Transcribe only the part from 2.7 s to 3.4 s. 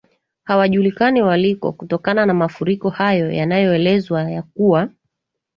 hayo